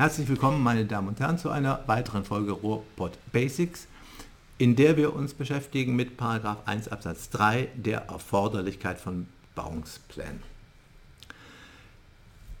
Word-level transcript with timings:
Herzlich 0.00 0.28
willkommen, 0.28 0.62
meine 0.62 0.86
Damen 0.86 1.08
und 1.08 1.20
Herren, 1.20 1.36
zu 1.36 1.50
einer 1.50 1.80
weiteren 1.86 2.24
Folge 2.24 2.52
Ruhrpott 2.52 3.18
Basics, 3.32 3.86
in 4.56 4.74
der 4.74 4.96
wir 4.96 5.14
uns 5.14 5.34
beschäftigen 5.34 5.94
mit 5.94 6.16
Paragraph 6.16 6.56
1 6.64 6.88
Absatz 6.88 7.28
3 7.28 7.68
der 7.74 8.06
Erforderlichkeit 8.08 8.98
von 8.98 9.26
Bauungsplänen. 9.54 10.42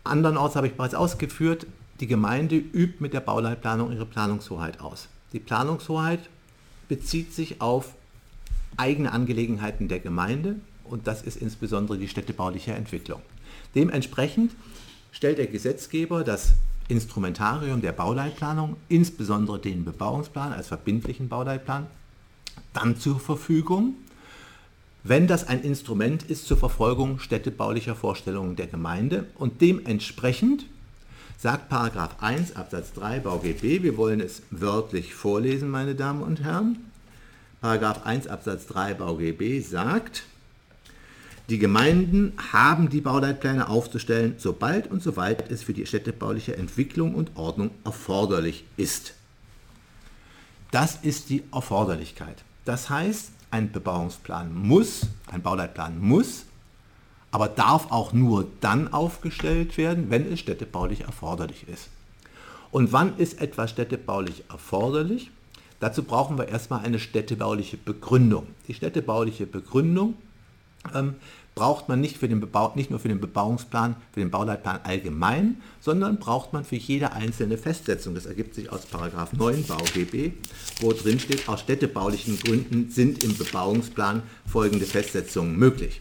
Andernorts 0.04 0.54
habe 0.54 0.66
ich 0.66 0.74
bereits 0.74 0.94
ausgeführt, 0.94 1.66
die 2.00 2.06
Gemeinde 2.06 2.56
übt 2.56 2.96
mit 2.98 3.14
der 3.14 3.20
Bauleitplanung 3.20 3.90
ihre 3.90 4.04
Planungshoheit 4.04 4.82
aus. 4.82 5.08
Die 5.32 5.40
Planungshoheit 5.40 6.20
bezieht 6.88 7.32
sich 7.32 7.62
auf 7.62 7.94
eigene 8.76 9.12
Angelegenheiten 9.12 9.88
der 9.88 10.00
Gemeinde 10.00 10.56
und 10.84 11.06
das 11.06 11.22
ist 11.22 11.36
insbesondere 11.36 11.96
die 11.96 12.08
städtebauliche 12.08 12.74
Entwicklung. 12.74 13.22
Dementsprechend 13.74 14.52
stellt 15.10 15.38
der 15.38 15.46
Gesetzgeber 15.46 16.22
das 16.22 16.52
Instrumentarium 16.90 17.80
der 17.80 17.92
Bauleitplanung, 17.92 18.76
insbesondere 18.88 19.58
den 19.58 19.84
Bebauungsplan 19.84 20.52
als 20.52 20.68
verbindlichen 20.68 21.28
Bauleitplan, 21.28 21.86
dann 22.72 22.96
zur 22.96 23.18
Verfügung, 23.18 23.94
wenn 25.02 25.26
das 25.26 25.48
ein 25.48 25.62
Instrument 25.62 26.24
ist 26.24 26.46
zur 26.46 26.58
Verfolgung 26.58 27.18
städtebaulicher 27.18 27.94
Vorstellungen 27.94 28.56
der 28.56 28.66
Gemeinde 28.66 29.26
und 29.36 29.60
dementsprechend 29.60 30.66
sagt 31.38 31.70
Paragraph 31.70 32.16
1 32.20 32.56
Absatz 32.56 32.92
3 32.92 33.20
BauGB, 33.20 33.82
wir 33.82 33.96
wollen 33.96 34.20
es 34.20 34.42
wörtlich 34.50 35.14
vorlesen, 35.14 35.70
meine 35.70 35.94
Damen 35.94 36.22
und 36.22 36.42
Herren. 36.42 36.90
Paragraph 37.62 38.04
1 38.04 38.26
Absatz 38.26 38.66
3 38.66 38.94
BauGB 38.94 39.60
sagt, 39.60 40.24
die 41.50 41.58
Gemeinden 41.58 42.32
haben 42.52 42.88
die 42.90 43.00
Bauleitpläne 43.00 43.68
aufzustellen, 43.68 44.36
sobald 44.38 44.88
und 44.88 45.02
soweit 45.02 45.50
es 45.50 45.64
für 45.64 45.72
die 45.72 45.84
städtebauliche 45.84 46.56
Entwicklung 46.56 47.12
und 47.12 47.32
Ordnung 47.34 47.72
erforderlich 47.84 48.64
ist. 48.76 49.14
Das 50.70 51.00
ist 51.02 51.28
die 51.28 51.42
Erforderlichkeit. 51.52 52.44
Das 52.64 52.88
heißt, 52.88 53.32
ein 53.50 53.72
Bebauungsplan 53.72 54.54
muss, 54.54 55.08
ein 55.26 55.42
Bauleitplan 55.42 55.98
muss, 55.98 56.44
aber 57.32 57.48
darf 57.48 57.90
auch 57.90 58.12
nur 58.12 58.46
dann 58.60 58.92
aufgestellt 58.92 59.76
werden, 59.76 60.08
wenn 60.08 60.32
es 60.32 60.38
städtebaulich 60.38 61.00
erforderlich 61.00 61.66
ist. 61.68 61.88
Und 62.70 62.92
wann 62.92 63.16
ist 63.18 63.40
etwas 63.40 63.70
städtebaulich 63.70 64.44
erforderlich? 64.48 65.32
Dazu 65.80 66.04
brauchen 66.04 66.38
wir 66.38 66.46
erstmal 66.46 66.84
eine 66.84 67.00
städtebauliche 67.00 67.76
Begründung. 67.76 68.46
Die 68.68 68.74
städtebauliche 68.74 69.46
Begründung 69.46 70.14
ähm, 70.94 71.14
braucht 71.54 71.88
man 71.88 72.00
nicht, 72.00 72.16
für 72.16 72.28
den 72.28 72.40
Bebau 72.40 72.72
nicht 72.74 72.90
nur 72.90 73.00
für 73.00 73.08
den 73.08 73.20
Bebauungsplan, 73.20 73.96
für 74.12 74.20
den 74.20 74.30
Bauleitplan 74.30 74.80
allgemein, 74.84 75.60
sondern 75.80 76.18
braucht 76.18 76.52
man 76.52 76.64
für 76.64 76.76
jede 76.76 77.12
einzelne 77.12 77.58
Festsetzung. 77.58 78.14
Das 78.14 78.26
ergibt 78.26 78.54
sich 78.54 78.70
aus 78.72 78.86
9 78.92 79.64
BauGB, 79.64 80.32
wo 80.80 80.92
drin 80.92 81.20
steht, 81.20 81.48
aus 81.48 81.60
städtebaulichen 81.60 82.38
Gründen 82.38 82.90
sind 82.90 83.22
im 83.24 83.36
Bebauungsplan 83.36 84.22
folgende 84.46 84.86
Festsetzungen 84.86 85.58
möglich. 85.58 86.00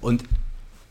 Und 0.00 0.24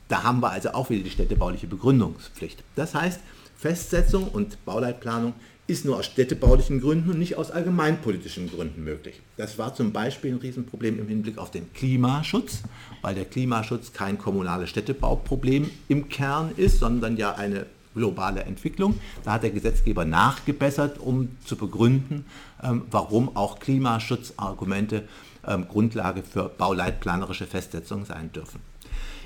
da 0.08 0.24
haben 0.24 0.42
wir 0.42 0.52
also 0.52 0.72
auch 0.72 0.90
wieder 0.90 1.04
die 1.04 1.12
städtebauliche 1.12 1.68
Begründungspflicht. 1.68 2.64
Das 2.76 2.94
heißt, 2.94 3.20
Festsetzung 3.58 4.28
und 4.28 4.64
Bauleitplanung 4.66 5.34
ist 5.70 5.86
nur 5.86 5.98
aus 5.98 6.06
städtebaulichen 6.06 6.82
Gründen 6.82 7.12
und 7.12 7.20
nicht 7.20 7.38
aus 7.38 7.52
allgemeinpolitischen 7.52 8.50
Gründen 8.50 8.84
möglich. 8.84 9.22
Das 9.38 9.58
war 9.58 9.74
zum 9.76 9.92
Beispiel 9.92 10.34
ein 10.34 10.40
Riesenproblem 10.40 11.00
im 11.00 11.08
Hinblick 11.08 11.38
auf 11.38 11.52
den 11.52 11.72
Klimaschutz, 11.74 12.64
weil 13.02 13.16
der 13.16 13.26
Klimaschutz 13.26 13.94
kein 13.94 14.18
kommunales 14.18 14.70
Städtebauproblem 14.70 15.70
im 15.88 16.10
Kern 16.10 16.52
ist, 16.58 16.80
sondern 16.80 17.18
ja 17.18 17.36
eine 17.36 17.66
globale 17.96 18.44
Entwicklung. 18.44 19.00
Da 19.24 19.34
hat 19.34 19.44
der 19.44 19.52
Gesetzgeber 19.52 20.06
nachgebessert, 20.06 21.00
um 21.00 21.30
zu 21.46 21.56
begründen, 21.56 22.26
ähm, 22.64 22.84
warum 22.92 23.36
auch 23.36 23.60
Klimaschutzargumente 23.60 25.04
ähm, 25.48 25.68
Grundlage 25.68 26.24
für 26.24 26.50
bauleitplanerische 26.50 27.46
Festsetzungen 27.46 28.06
sein 28.06 28.32
dürfen. 28.32 28.60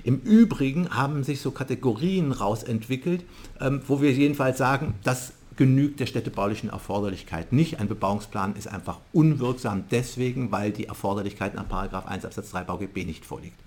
Im 0.03 0.19
Übrigen 0.19 0.89
haben 0.89 1.23
sich 1.23 1.39
so 1.39 1.51
Kategorien 1.51 2.31
rausentwickelt, 2.31 3.23
ähm, 3.61 3.81
wo 3.87 4.01
wir 4.01 4.11
jedenfalls 4.11 4.57
sagen, 4.57 4.95
dass 5.03 5.33
genügt 5.55 5.99
der 5.99 6.05
städtebaulichen 6.05 6.69
Erforderlichkeit 6.69 7.53
nicht. 7.53 7.79
Ein 7.79 7.87
Bebauungsplan 7.87 8.55
ist 8.55 8.67
einfach 8.67 8.99
unwirksam 9.11 9.85
deswegen, 9.91 10.51
weil 10.51 10.71
die 10.71 10.85
Erforderlichkeit 10.85 11.53
nach 11.55 12.05
1 12.05 12.25
Absatz 12.25 12.51
3 12.51 12.63
BauGB 12.63 13.05
nicht 13.05 13.25
vorliegt. 13.25 13.59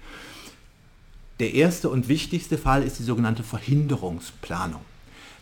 Der 1.38 1.52
erste 1.54 1.90
und 1.90 2.08
wichtigste 2.08 2.56
Fall 2.56 2.82
ist 2.82 2.98
die 2.98 3.02
sogenannte 3.02 3.42
Verhinderungsplanung. 3.42 4.80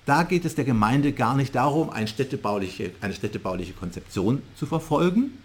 Da 0.06 0.22
geht 0.24 0.44
es 0.44 0.54
der 0.54 0.64
Gemeinde 0.64 1.12
gar 1.12 1.36
nicht 1.36 1.54
darum, 1.54 1.88
eine 1.88 2.08
städtebauliche, 2.08 2.90
eine 3.00 3.14
städtebauliche 3.14 3.72
Konzeption 3.72 4.42
zu 4.56 4.66
verfolgen, 4.66 5.38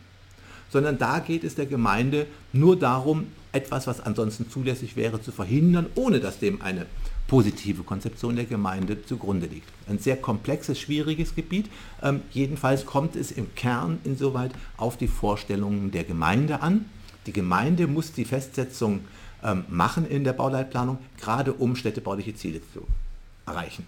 sondern 0.69 0.97
da 0.97 1.19
geht 1.19 1.43
es 1.43 1.55
der 1.55 1.65
Gemeinde 1.65 2.27
nur 2.51 2.77
darum, 2.77 3.27
etwas, 3.51 3.87
was 3.87 4.01
ansonsten 4.01 4.49
zulässig 4.49 4.95
wäre, 4.95 5.21
zu 5.21 5.31
verhindern, 5.31 5.87
ohne 5.95 6.19
dass 6.19 6.39
dem 6.39 6.61
eine 6.61 6.85
positive 7.29 7.83
Konzeption 7.83 8.35
der 8.35 8.45
Gemeinde 8.45 9.05
zugrunde 9.05 9.45
liegt. 9.45 9.69
Ein 9.87 9.99
sehr 9.99 10.17
komplexes, 10.17 10.79
schwieriges 10.79 11.35
Gebiet. 11.35 11.69
Ähm, 12.01 12.21
jedenfalls 12.31 12.85
kommt 12.85 13.15
es 13.15 13.31
im 13.31 13.55
Kern 13.55 13.99
insoweit 14.03 14.51
auf 14.75 14.97
die 14.97 15.07
Vorstellungen 15.07 15.91
der 15.91 16.03
Gemeinde 16.03 16.61
an. 16.61 16.85
Die 17.27 17.31
Gemeinde 17.31 17.87
muss 17.87 18.11
die 18.11 18.25
Festsetzung 18.25 19.01
ähm, 19.43 19.63
machen 19.69 20.05
in 20.09 20.25
der 20.25 20.33
Bauleitplanung, 20.33 20.97
gerade 21.17 21.53
um 21.53 21.75
städtebauliche 21.75 22.35
Ziele 22.35 22.61
zu 22.73 22.85
erreichen. 23.45 23.85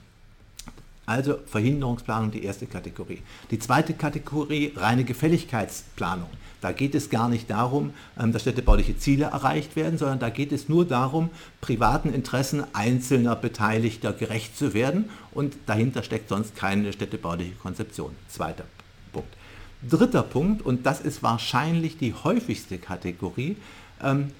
Also 1.11 1.39
Verhinderungsplanung 1.45 2.31
die 2.31 2.45
erste 2.45 2.67
Kategorie. 2.67 3.21
Die 3.51 3.59
zweite 3.59 3.93
Kategorie 3.93 4.71
reine 4.77 5.03
Gefälligkeitsplanung. 5.03 6.29
Da 6.61 6.71
geht 6.71 6.95
es 6.95 7.09
gar 7.09 7.27
nicht 7.27 7.49
darum, 7.49 7.93
ähm, 8.17 8.31
dass 8.31 8.43
städtebauliche 8.43 8.97
Ziele 8.97 9.25
erreicht 9.25 9.75
werden, 9.75 9.97
sondern 9.97 10.19
da 10.19 10.29
geht 10.29 10.53
es 10.53 10.69
nur 10.69 10.85
darum, 10.85 11.29
privaten 11.59 12.13
Interessen 12.13 12.63
einzelner 12.71 13.35
Beteiligter 13.35 14.13
gerecht 14.13 14.57
zu 14.57 14.73
werden 14.73 15.09
und 15.33 15.53
dahinter 15.65 16.01
steckt 16.01 16.29
sonst 16.29 16.55
keine 16.55 16.93
städtebauliche 16.93 17.55
Konzeption. 17.55 18.15
Zweiter 18.29 18.63
Punkt. 19.11 19.33
Dritter 19.81 20.23
Punkt, 20.23 20.61
und 20.61 20.85
das 20.85 21.01
ist 21.01 21.21
wahrscheinlich 21.23 21.97
die 21.97 22.13
häufigste 22.13 22.77
Kategorie, 22.77 23.57
ähm, 24.01 24.31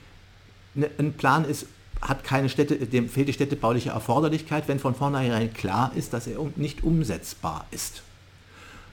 ne, 0.73 0.89
ein 0.97 1.11
Plan 1.13 1.43
ist 1.43 1.65
hat 2.01 2.23
keine 2.23 2.50
Städte, 2.50 2.75
dem 2.75 3.09
fehlt 3.09 3.28
die 3.28 3.34
städtebauliche 3.34 3.91
Erforderlichkeit, 3.91 4.67
wenn 4.67 4.79
von 4.79 4.95
vornherein 4.95 5.53
klar 5.53 5.91
ist, 5.95 6.13
dass 6.13 6.28
er 6.28 6.38
nicht 6.56 6.84
umsetzbar 6.84 7.66
ist. 7.72 8.01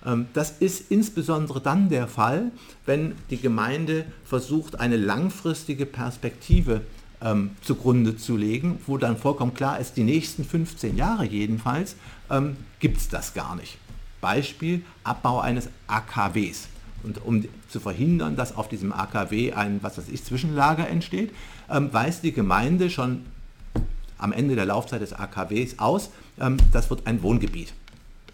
Ähm, 0.04 0.26
das 0.34 0.50
ist 0.60 0.90
insbesondere 0.90 1.60
dann 1.60 1.88
der 1.88 2.06
Fall, 2.06 2.50
wenn 2.86 3.14
die 3.30 3.40
Gemeinde 3.40 4.04
versucht, 4.24 4.78
eine 4.80 4.96
langfristige 4.96 5.86
Perspektive 5.86 6.82
ähm, 7.20 7.50
zugrunde 7.62 8.16
zu 8.16 8.36
legen, 8.36 8.80
wo 8.86 8.96
dann 8.98 9.16
vollkommen 9.16 9.54
klar 9.54 9.80
ist, 9.80 9.96
die 9.96 10.04
nächsten 10.04 10.44
15 10.44 10.96
Jahre 10.96 11.24
jedenfalls 11.24 11.96
ähm, 12.30 12.56
gibt 12.78 12.98
es 12.98 13.08
das 13.08 13.34
gar 13.34 13.56
nicht. 13.56 13.78
Beispiel 14.20 14.82
Abbau 15.04 15.40
eines 15.40 15.68
AKWs. 15.86 16.68
Und 17.02 17.24
um 17.24 17.44
zu 17.68 17.80
verhindern, 17.80 18.36
dass 18.36 18.56
auf 18.56 18.68
diesem 18.68 18.92
AKW 18.92 19.52
ein 19.52 19.78
was 19.82 19.98
weiß 19.98 20.08
ich, 20.08 20.24
Zwischenlager 20.24 20.88
entsteht, 20.88 21.32
ähm, 21.70 21.92
weist 21.92 22.24
die 22.24 22.32
Gemeinde 22.32 22.90
schon 22.90 23.24
am 24.18 24.32
Ende 24.32 24.56
der 24.56 24.66
Laufzeit 24.66 25.00
des 25.00 25.12
AKWs 25.12 25.78
aus, 25.78 26.10
ähm, 26.40 26.56
das 26.72 26.90
wird 26.90 27.06
ein 27.06 27.22
Wohngebiet 27.22 27.72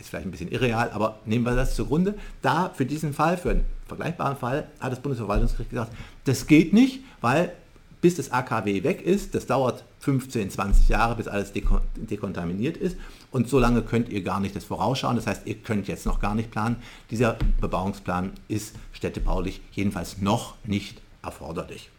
ist 0.05 0.11
vielleicht 0.11 0.27
ein 0.27 0.31
bisschen 0.31 0.51
irreal, 0.51 0.91
aber 0.93 1.19
nehmen 1.25 1.45
wir 1.45 1.55
das 1.55 1.75
zugrunde. 1.75 2.15
Da 2.43 2.71
für 2.75 2.87
diesen 2.87 3.13
Fall, 3.15 3.37
für 3.37 3.51
einen 3.51 3.65
vergleichbaren 3.87 4.37
Fall, 4.37 4.69
hat 4.81 4.93
das 4.93 5.01
Bundesverwaltungsgericht 5.01 5.71
gesagt, 5.71 5.93
das 6.25 6.47
geht 6.47 6.73
nicht, 6.73 7.01
weil 7.21 7.53
bis 8.00 8.17
das 8.17 8.31
AKW 8.31 8.83
weg 8.83 9.00
ist, 9.00 9.35
das 9.35 9.47
dauert 9.47 9.83
15, 10.00 10.50
20 10.50 10.91
Jahre, 10.91 11.17
bis 11.17 11.27
alles 11.27 11.53
dekontaminiert 11.53 12.77
ist 12.77 12.99
und 13.35 13.49
so 13.49 13.59
lange 13.59 13.83
könnt 13.83 14.11
ihr 14.11 14.23
gar 14.23 14.39
nicht 14.39 14.55
das 14.55 14.63
vorausschauen. 14.65 15.17
Das 15.17 15.27
heißt, 15.27 15.43
ihr 15.47 15.57
könnt 15.57 15.89
jetzt 15.89 16.07
noch 16.07 16.21
gar 16.21 16.37
nicht 16.37 16.53
planen. 16.53 16.77
Dieser 17.11 17.37
Bebauungsplan 17.61 18.31
ist 18.47 18.77
städtebaulich 18.93 19.61
jedenfalls 19.73 20.19
noch 20.19 20.55
nicht 20.63 21.03
erforderlich. 21.21 21.91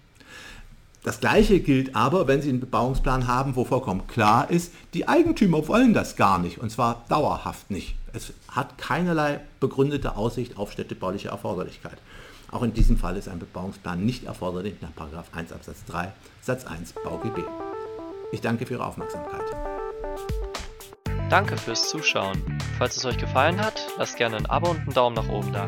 Das 1.03 1.19
Gleiche 1.19 1.59
gilt 1.59 1.93
aber, 1.93 2.27
wenn 2.27 2.41
Sie 2.41 2.47
einen 2.47 2.61
Bebauungsplan 2.61 3.27
haben, 3.27 3.57
wo 3.57 3.65
vollkommen 3.65 4.07
klar 4.07 4.49
ist, 4.49 4.71
die 4.93 5.09
Eigentümer 5.09 5.67
wollen 5.67 5.93
das 5.93 6.15
gar 6.15 6.39
nicht, 6.39 6.59
und 6.59 6.71
zwar 6.71 7.03
dauerhaft 7.09 7.69
nicht. 7.69 7.95
Es 8.13 8.31
hat 8.47 8.77
keinerlei 8.77 9.41
begründete 9.59 10.15
Aussicht 10.15 10.57
auf 10.57 10.71
städtebauliche 10.71 11.27
Erforderlichkeit. 11.27 11.97
Auch 12.49 12.63
in 12.63 12.73
diesem 12.73 12.97
Fall 12.97 13.17
ist 13.17 13.27
ein 13.27 13.39
Bebauungsplan 13.39 14.05
nicht 14.05 14.23
erforderlich 14.23 14.75
nach 14.79 14.91
1 15.33 15.51
Absatz 15.51 15.83
3 15.87 16.13
Satz 16.41 16.63
1 16.63 16.93
BauGB. 17.03 17.41
Ich 18.31 18.39
danke 18.39 18.65
für 18.65 18.75
Ihre 18.75 18.85
Aufmerksamkeit. 18.85 19.74
Danke 21.29 21.57
fürs 21.57 21.89
Zuschauen. 21.89 22.41
Falls 22.77 22.97
es 22.97 23.05
euch 23.05 23.17
gefallen 23.17 23.59
hat, 23.59 23.87
lasst 23.97 24.17
gerne 24.17 24.37
ein 24.37 24.45
Abo 24.45 24.69
und 24.69 24.81
einen 24.81 24.93
Daumen 24.93 25.15
nach 25.15 25.27
oben 25.27 25.51
da. 25.51 25.65